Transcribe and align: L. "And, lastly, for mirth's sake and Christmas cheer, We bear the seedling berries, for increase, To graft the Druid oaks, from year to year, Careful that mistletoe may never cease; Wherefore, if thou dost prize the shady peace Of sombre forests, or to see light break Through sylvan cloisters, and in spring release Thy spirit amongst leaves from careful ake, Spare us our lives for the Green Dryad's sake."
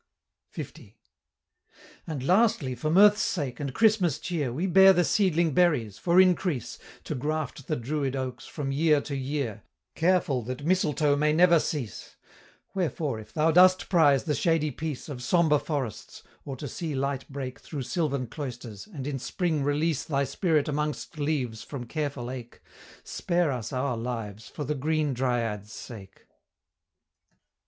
L. 0.57 0.65
"And, 2.07 2.25
lastly, 2.25 2.73
for 2.73 2.89
mirth's 2.89 3.21
sake 3.21 3.59
and 3.59 3.71
Christmas 3.71 4.17
cheer, 4.17 4.51
We 4.51 4.65
bear 4.65 4.93
the 4.93 5.03
seedling 5.03 5.53
berries, 5.53 5.99
for 5.99 6.19
increase, 6.19 6.79
To 7.03 7.13
graft 7.13 7.67
the 7.67 7.75
Druid 7.75 8.15
oaks, 8.15 8.47
from 8.47 8.71
year 8.71 8.99
to 9.01 9.15
year, 9.15 9.61
Careful 9.93 10.41
that 10.45 10.65
mistletoe 10.65 11.15
may 11.15 11.33
never 11.33 11.59
cease; 11.59 12.15
Wherefore, 12.73 13.19
if 13.19 13.31
thou 13.31 13.51
dost 13.51 13.89
prize 13.89 14.23
the 14.23 14.33
shady 14.33 14.71
peace 14.71 15.07
Of 15.07 15.21
sombre 15.21 15.59
forests, 15.59 16.23
or 16.45 16.55
to 16.55 16.67
see 16.67 16.95
light 16.95 17.29
break 17.29 17.59
Through 17.59 17.83
sylvan 17.83 18.25
cloisters, 18.25 18.87
and 18.87 19.05
in 19.05 19.19
spring 19.19 19.63
release 19.63 20.03
Thy 20.05 20.23
spirit 20.23 20.67
amongst 20.67 21.19
leaves 21.19 21.61
from 21.61 21.85
careful 21.85 22.31
ake, 22.31 22.59
Spare 23.03 23.51
us 23.51 23.71
our 23.71 23.95
lives 23.95 24.47
for 24.47 24.63
the 24.63 24.73
Green 24.73 25.13
Dryad's 25.13 25.71
sake." 25.71 26.25